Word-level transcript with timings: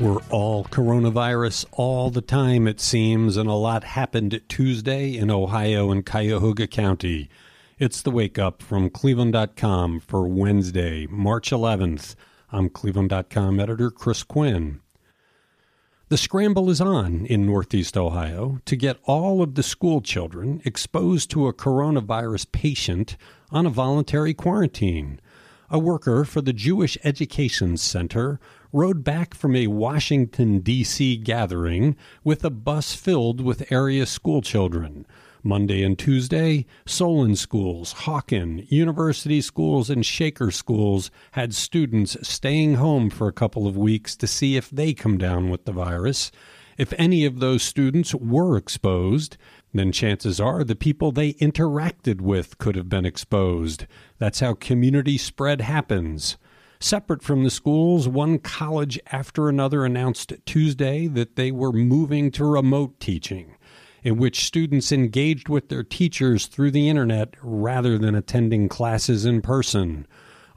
We're 0.00 0.22
all 0.30 0.64
coronavirus 0.64 1.66
all 1.72 2.10
the 2.10 2.22
time, 2.22 2.66
it 2.66 2.80
seems, 2.80 3.36
and 3.36 3.48
a 3.48 3.54
lot 3.54 3.84
happened 3.84 4.40
Tuesday 4.48 5.16
in 5.16 5.30
Ohio 5.30 5.90
and 5.90 6.04
Cuyahoga 6.04 6.66
County. 6.66 7.28
It's 7.78 8.02
the 8.02 8.10
wake 8.10 8.38
up 8.38 8.62
from 8.62 8.90
Cleveland.com 8.90 10.00
for 10.00 10.26
Wednesday, 10.26 11.06
March 11.08 11.50
11th. 11.50 12.16
I'm 12.50 12.68
Cleveland.com 12.68 13.60
editor 13.60 13.90
Chris 13.90 14.22
Quinn. 14.22 14.80
The 16.08 16.18
scramble 16.18 16.68
is 16.68 16.80
on 16.80 17.24
in 17.26 17.46
Northeast 17.46 17.96
Ohio 17.96 18.60
to 18.64 18.76
get 18.76 18.98
all 19.04 19.40
of 19.40 19.54
the 19.54 19.62
school 19.62 20.00
children 20.00 20.60
exposed 20.64 21.30
to 21.30 21.46
a 21.46 21.54
coronavirus 21.54 22.50
patient 22.52 23.16
on 23.50 23.66
a 23.66 23.70
voluntary 23.70 24.34
quarantine. 24.34 25.20
A 25.74 25.78
worker 25.78 26.26
for 26.26 26.42
the 26.42 26.52
Jewish 26.52 26.98
Education 27.02 27.78
Center 27.78 28.38
rode 28.74 29.02
back 29.02 29.32
from 29.32 29.56
a 29.56 29.68
Washington, 29.68 30.58
D.C. 30.58 31.16
gathering 31.16 31.96
with 32.22 32.44
a 32.44 32.50
bus 32.50 32.94
filled 32.94 33.40
with 33.40 33.72
area 33.72 34.04
schoolchildren. 34.04 35.06
Monday 35.42 35.82
and 35.82 35.98
Tuesday, 35.98 36.66
Solon 36.84 37.36
schools, 37.36 37.94
Hawken, 37.94 38.70
university 38.70 39.40
schools, 39.40 39.88
and 39.88 40.04
Shaker 40.04 40.50
schools 40.50 41.10
had 41.30 41.54
students 41.54 42.18
staying 42.20 42.74
home 42.74 43.08
for 43.08 43.26
a 43.26 43.32
couple 43.32 43.66
of 43.66 43.74
weeks 43.74 44.14
to 44.16 44.26
see 44.26 44.58
if 44.58 44.68
they 44.68 44.92
come 44.92 45.16
down 45.16 45.48
with 45.48 45.64
the 45.64 45.72
virus. 45.72 46.30
If 46.78 46.92
any 46.98 47.24
of 47.24 47.40
those 47.40 47.62
students 47.62 48.14
were 48.14 48.56
exposed, 48.56 49.36
then 49.74 49.92
chances 49.92 50.40
are 50.40 50.64
the 50.64 50.76
people 50.76 51.12
they 51.12 51.34
interacted 51.34 52.20
with 52.20 52.58
could 52.58 52.76
have 52.76 52.88
been 52.88 53.06
exposed. 53.06 53.86
That's 54.18 54.40
how 54.40 54.54
community 54.54 55.18
spread 55.18 55.60
happens. 55.60 56.36
Separate 56.80 57.22
from 57.22 57.44
the 57.44 57.50
schools, 57.50 58.08
one 58.08 58.38
college 58.38 58.98
after 59.12 59.48
another 59.48 59.84
announced 59.84 60.32
Tuesday 60.46 61.06
that 61.06 61.36
they 61.36 61.52
were 61.52 61.72
moving 61.72 62.30
to 62.32 62.44
remote 62.44 62.98
teaching, 62.98 63.54
in 64.02 64.16
which 64.16 64.44
students 64.44 64.90
engaged 64.90 65.48
with 65.48 65.68
their 65.68 65.84
teachers 65.84 66.46
through 66.46 66.72
the 66.72 66.88
internet 66.88 67.34
rather 67.40 67.98
than 67.98 68.14
attending 68.14 68.68
classes 68.68 69.24
in 69.24 69.40
person. 69.42 70.06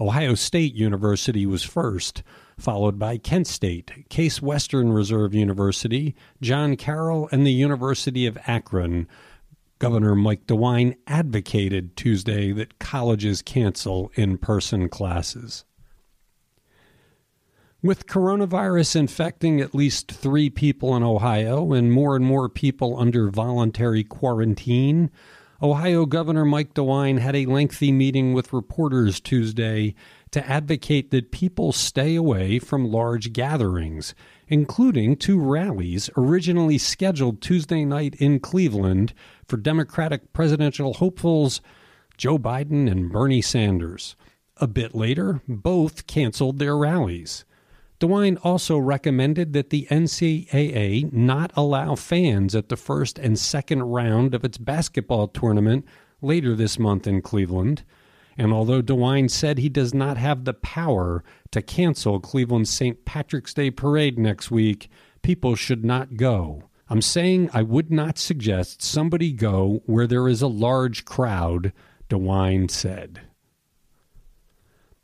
Ohio 0.00 0.34
State 0.34 0.74
University 0.74 1.44
was 1.44 1.62
first, 1.62 2.22
followed 2.58 2.98
by 2.98 3.18
Kent 3.18 3.46
State, 3.46 4.08
Case 4.08 4.40
Western 4.40 4.92
Reserve 4.92 5.34
University, 5.34 6.14
John 6.40 6.76
Carroll, 6.76 7.28
and 7.32 7.46
the 7.46 7.52
University 7.52 8.26
of 8.26 8.38
Akron. 8.46 9.08
Governor 9.78 10.14
Mike 10.14 10.46
DeWine 10.46 10.96
advocated 11.06 11.96
Tuesday 11.96 12.52
that 12.52 12.78
colleges 12.78 13.42
cancel 13.42 14.10
in 14.14 14.38
person 14.38 14.88
classes. 14.88 15.64
With 17.82 18.06
coronavirus 18.06 18.96
infecting 18.96 19.60
at 19.60 19.74
least 19.74 20.10
three 20.10 20.48
people 20.48 20.96
in 20.96 21.02
Ohio 21.02 21.74
and 21.74 21.92
more 21.92 22.16
and 22.16 22.24
more 22.24 22.48
people 22.48 22.98
under 22.98 23.28
voluntary 23.28 24.02
quarantine, 24.02 25.10
Ohio 25.62 26.06
Governor 26.06 26.44
Mike 26.44 26.74
DeWine 26.74 27.18
had 27.18 27.36
a 27.36 27.46
lengthy 27.46 27.92
meeting 27.92 28.32
with 28.32 28.52
reporters 28.54 29.20
Tuesday 29.20 29.94
to 30.34 30.50
advocate 30.50 31.12
that 31.12 31.30
people 31.30 31.72
stay 31.72 32.16
away 32.16 32.58
from 32.58 32.90
large 32.90 33.32
gatherings, 33.32 34.16
including 34.48 35.14
two 35.14 35.40
rallies 35.40 36.10
originally 36.16 36.76
scheduled 36.76 37.40
Tuesday 37.40 37.84
night 37.84 38.16
in 38.16 38.40
Cleveland 38.40 39.14
for 39.46 39.56
Democratic 39.56 40.32
presidential 40.32 40.94
hopefuls 40.94 41.60
Joe 42.16 42.36
Biden 42.36 42.90
and 42.90 43.12
Bernie 43.12 43.42
Sanders. 43.42 44.16
A 44.56 44.66
bit 44.66 44.92
later, 44.92 45.40
both 45.46 46.08
canceled 46.08 46.58
their 46.58 46.76
rallies. 46.76 47.44
DeWine 48.00 48.36
also 48.42 48.76
recommended 48.76 49.52
that 49.52 49.70
the 49.70 49.86
NCAA 49.88 51.12
not 51.12 51.52
allow 51.54 51.94
fans 51.94 52.56
at 52.56 52.70
the 52.70 52.76
first 52.76 53.20
and 53.20 53.38
second 53.38 53.84
round 53.84 54.34
of 54.34 54.44
its 54.44 54.58
basketball 54.58 55.28
tournament 55.28 55.84
later 56.20 56.56
this 56.56 56.76
month 56.76 57.06
in 57.06 57.22
Cleveland. 57.22 57.84
And 58.36 58.52
although 58.52 58.82
DeWine 58.82 59.30
said 59.30 59.58
he 59.58 59.68
does 59.68 59.94
not 59.94 60.16
have 60.16 60.44
the 60.44 60.54
power 60.54 61.22
to 61.52 61.62
cancel 61.62 62.20
Cleveland's 62.20 62.70
St. 62.70 63.04
Patrick's 63.04 63.54
Day 63.54 63.70
parade 63.70 64.18
next 64.18 64.50
week, 64.50 64.88
people 65.22 65.54
should 65.54 65.84
not 65.84 66.16
go. 66.16 66.64
I'm 66.88 67.02
saying 67.02 67.50
I 67.52 67.62
would 67.62 67.90
not 67.90 68.18
suggest 68.18 68.82
somebody 68.82 69.32
go 69.32 69.82
where 69.86 70.06
there 70.06 70.28
is 70.28 70.42
a 70.42 70.48
large 70.48 71.04
crowd, 71.04 71.72
DeWine 72.08 72.70
said. 72.70 73.20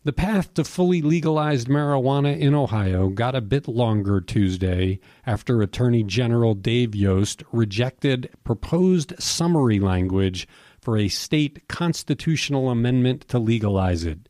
The 0.02 0.12
path 0.14 0.54
to 0.54 0.64
fully 0.64 1.02
legalized 1.02 1.68
marijuana 1.68 2.38
in 2.38 2.54
Ohio 2.54 3.10
got 3.10 3.34
a 3.34 3.42
bit 3.42 3.68
longer 3.68 4.22
Tuesday 4.22 4.98
after 5.26 5.60
Attorney 5.60 6.02
General 6.02 6.54
Dave 6.54 6.94
Yost 6.94 7.42
rejected 7.52 8.30
proposed 8.42 9.12
summary 9.18 9.78
language 9.78 10.48
for 10.80 10.96
a 10.96 11.08
state 11.08 11.68
constitutional 11.68 12.70
amendment 12.70 13.28
to 13.28 13.38
legalize 13.38 14.04
it. 14.04 14.28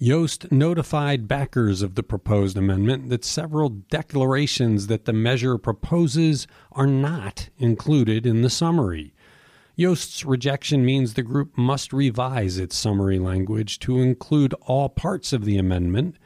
Yost 0.00 0.52
notified 0.52 1.26
backers 1.26 1.82
of 1.82 1.96
the 1.96 2.04
proposed 2.04 2.56
amendment 2.56 3.08
that 3.08 3.24
several 3.24 3.68
declarations 3.68 4.86
that 4.86 5.06
the 5.06 5.12
measure 5.12 5.58
proposes 5.58 6.46
are 6.70 6.86
not 6.86 7.48
included 7.58 8.24
in 8.24 8.42
the 8.42 8.50
summary. 8.50 9.12
Yost's 9.74 10.24
rejection 10.24 10.84
means 10.84 11.14
the 11.14 11.22
group 11.22 11.58
must 11.58 11.92
revise 11.92 12.58
its 12.58 12.76
summary 12.76 13.18
language 13.18 13.80
to 13.80 14.00
include 14.00 14.54
all 14.62 14.88
parts 14.88 15.32
of 15.32 15.44
the 15.44 15.56
amendment, 15.56 16.16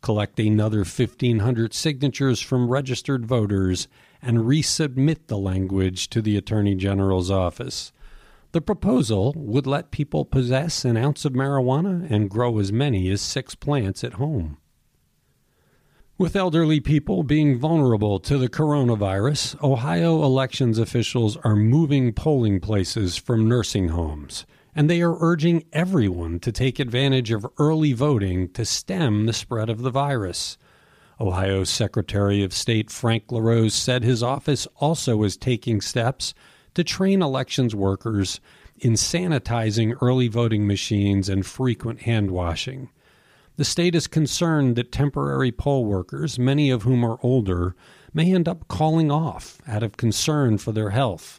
collect 0.00 0.40
another 0.40 0.78
1,500 0.78 1.72
signatures 1.74 2.40
from 2.40 2.68
registered 2.68 3.24
voters, 3.24 3.86
and 4.20 4.38
resubmit 4.38 5.28
the 5.28 5.38
language 5.38 6.10
to 6.10 6.20
the 6.20 6.36
Attorney 6.36 6.74
General's 6.74 7.30
office. 7.30 7.92
The 8.52 8.60
proposal 8.60 9.32
would 9.34 9.66
let 9.66 9.90
people 9.90 10.26
possess 10.26 10.84
an 10.84 10.98
ounce 10.98 11.24
of 11.24 11.32
marijuana 11.32 12.10
and 12.10 12.28
grow 12.28 12.58
as 12.58 12.70
many 12.70 13.08
as 13.08 13.22
six 13.22 13.54
plants 13.54 14.04
at 14.04 14.14
home. 14.14 14.58
With 16.18 16.36
elderly 16.36 16.78
people 16.78 17.22
being 17.22 17.58
vulnerable 17.58 18.20
to 18.20 18.36
the 18.36 18.50
coronavirus, 18.50 19.60
Ohio 19.62 20.22
elections 20.22 20.78
officials 20.78 21.38
are 21.38 21.56
moving 21.56 22.12
polling 22.12 22.60
places 22.60 23.16
from 23.16 23.48
nursing 23.48 23.88
homes, 23.88 24.44
and 24.74 24.88
they 24.88 25.00
are 25.00 25.16
urging 25.18 25.64
everyone 25.72 26.38
to 26.40 26.52
take 26.52 26.78
advantage 26.78 27.30
of 27.30 27.46
early 27.58 27.94
voting 27.94 28.50
to 28.50 28.66
stem 28.66 29.24
the 29.24 29.32
spread 29.32 29.70
of 29.70 29.80
the 29.80 29.90
virus. 29.90 30.58
Ohio's 31.18 31.70
Secretary 31.70 32.44
of 32.44 32.52
State 32.52 32.90
Frank 32.90 33.32
LaRose 33.32 33.74
said 33.74 34.04
his 34.04 34.22
office 34.22 34.66
also 34.76 35.22
is 35.22 35.38
taking 35.38 35.80
steps 35.80 36.34
to 36.74 36.84
train 36.84 37.22
elections 37.22 37.74
workers 37.74 38.40
in 38.78 38.94
sanitizing 38.94 39.96
early 40.00 40.28
voting 40.28 40.66
machines 40.66 41.28
and 41.28 41.46
frequent 41.46 42.02
hand 42.02 42.30
washing. 42.30 42.88
The 43.56 43.64
state 43.64 43.94
is 43.94 44.06
concerned 44.06 44.76
that 44.76 44.92
temporary 44.92 45.52
poll 45.52 45.84
workers, 45.84 46.38
many 46.38 46.70
of 46.70 46.82
whom 46.82 47.04
are 47.04 47.18
older, 47.22 47.76
may 48.14 48.34
end 48.34 48.48
up 48.48 48.66
calling 48.68 49.10
off 49.10 49.60
out 49.68 49.82
of 49.82 49.96
concern 49.96 50.58
for 50.58 50.72
their 50.72 50.90
health. 50.90 51.38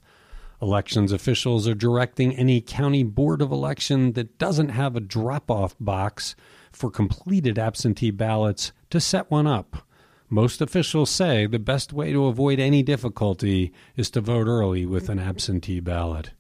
Elections 0.62 1.12
officials 1.12 1.68
are 1.68 1.76
directing 1.76 2.34
any 2.36 2.62
county 2.62 3.04
board 3.04 3.42
of 3.42 3.52
election 3.52 4.14
that 4.14 4.38
doesn't 4.38 4.70
have 4.70 4.96
a 4.96 5.02
drop 5.02 5.52
off 5.52 5.76
box 5.80 6.36
for 6.72 6.90
completed 6.90 7.60
absentee 7.60 8.12
ballots 8.12 8.72
to 8.90 9.02
set 9.02 9.30
one 9.30 9.48
up. 9.48 9.86
Most 10.34 10.62
officials 10.62 11.12
say 11.12 11.46
the 11.46 11.60
best 11.60 11.94
way 11.94 12.12
to 12.12 12.26
avoid 12.26 12.60
any 12.60 12.82
difficulty 12.82 13.72
is 13.96 14.10
to 14.10 14.20
vote 14.20 14.48
early 14.48 14.84
with 14.84 15.08
an 15.08 15.20
absentee 15.20 15.80
ballot. 15.80 16.32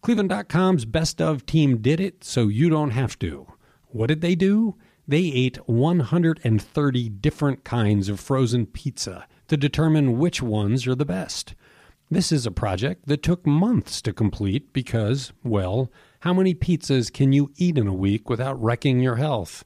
Cleveland.com's 0.00 0.86
best 0.86 1.20
of 1.20 1.44
team 1.44 1.82
did 1.82 2.00
it, 2.00 2.24
so 2.24 2.48
you 2.48 2.70
don't 2.70 2.92
have 2.92 3.18
to. 3.18 3.46
What 3.88 4.06
did 4.06 4.22
they 4.22 4.34
do? 4.34 4.76
They 5.06 5.24
ate 5.24 5.58
130 5.68 7.08
different 7.10 7.64
kinds 7.64 8.08
of 8.08 8.18
frozen 8.18 8.64
pizza 8.64 9.26
to 9.48 9.58
determine 9.58 10.18
which 10.18 10.40
ones 10.40 10.86
are 10.86 10.94
the 10.94 11.04
best. 11.04 11.54
This 12.10 12.32
is 12.32 12.46
a 12.46 12.50
project 12.50 13.06
that 13.06 13.22
took 13.22 13.46
months 13.46 14.00
to 14.00 14.14
complete 14.14 14.72
because, 14.72 15.34
well, 15.44 15.92
how 16.20 16.32
many 16.32 16.54
pizzas 16.54 17.12
can 17.12 17.34
you 17.34 17.50
eat 17.58 17.76
in 17.76 17.86
a 17.86 17.92
week 17.92 18.30
without 18.30 18.58
wrecking 18.62 19.00
your 19.00 19.16
health? 19.16 19.62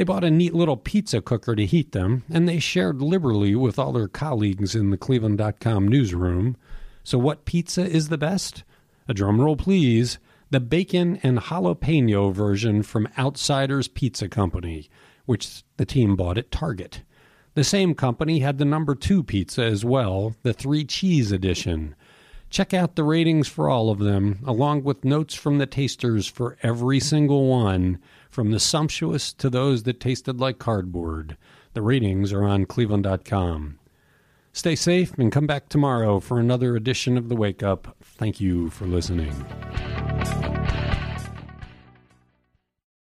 They 0.00 0.04
bought 0.04 0.24
a 0.24 0.30
neat 0.30 0.54
little 0.54 0.78
pizza 0.78 1.20
cooker 1.20 1.54
to 1.54 1.66
heat 1.66 1.92
them, 1.92 2.22
and 2.30 2.48
they 2.48 2.58
shared 2.58 3.02
liberally 3.02 3.54
with 3.54 3.78
all 3.78 3.92
their 3.92 4.08
colleagues 4.08 4.74
in 4.74 4.88
the 4.88 4.96
Cleveland.com 4.96 5.86
newsroom. 5.86 6.56
So, 7.04 7.18
what 7.18 7.44
pizza 7.44 7.84
is 7.84 8.08
the 8.08 8.16
best? 8.16 8.64
A 9.08 9.12
drum 9.12 9.38
roll, 9.42 9.56
please 9.56 10.18
the 10.48 10.58
bacon 10.58 11.20
and 11.22 11.38
jalapeno 11.38 12.32
version 12.32 12.82
from 12.82 13.10
Outsiders 13.18 13.88
Pizza 13.88 14.26
Company, 14.26 14.88
which 15.26 15.64
the 15.76 15.84
team 15.84 16.16
bought 16.16 16.38
at 16.38 16.50
Target. 16.50 17.02
The 17.52 17.62
same 17.62 17.94
company 17.94 18.38
had 18.38 18.56
the 18.56 18.64
number 18.64 18.94
two 18.94 19.22
pizza 19.22 19.64
as 19.64 19.84
well, 19.84 20.34
the 20.44 20.54
three 20.54 20.86
cheese 20.86 21.30
edition. 21.30 21.94
Check 22.48 22.72
out 22.72 22.96
the 22.96 23.04
ratings 23.04 23.48
for 23.48 23.68
all 23.68 23.90
of 23.90 23.98
them, 23.98 24.38
along 24.46 24.82
with 24.82 25.04
notes 25.04 25.34
from 25.34 25.58
the 25.58 25.66
tasters 25.66 26.26
for 26.26 26.56
every 26.62 27.00
single 27.00 27.48
one, 27.48 27.98
from 28.30 28.50
the 28.50 28.60
sumptuous 28.60 29.32
to 29.34 29.50
those 29.50 29.82
that 29.82 30.00
tasted 30.00 30.40
like 30.40 30.58
cardboard. 30.58 31.36
The 31.74 31.82
ratings 31.82 32.32
are 32.32 32.44
on 32.44 32.64
cleveland.com. 32.66 33.78
Stay 34.52 34.74
safe 34.74 35.12
and 35.18 35.30
come 35.30 35.46
back 35.46 35.68
tomorrow 35.68 36.18
for 36.18 36.40
another 36.40 36.74
edition 36.74 37.16
of 37.16 37.28
The 37.28 37.36
Wake 37.36 37.62
Up. 37.62 37.96
Thank 38.02 38.40
you 38.40 38.70
for 38.70 38.86
listening. 38.86 39.34